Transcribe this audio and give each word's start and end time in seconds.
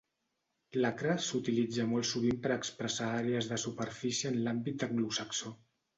L'acre 0.83 1.17
s'utilitza 1.25 1.85
molt 1.91 2.09
sovint 2.13 2.39
per 2.45 2.53
expressar 2.55 3.11
àrees 3.19 3.51
de 3.53 3.61
superfície 3.65 4.33
en 4.35 4.41
l'àmbit 4.49 4.87
anglosaxó. 4.89 5.55